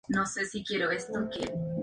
[0.09, 1.71] Una lápida recuerda a Martín de Álzaga.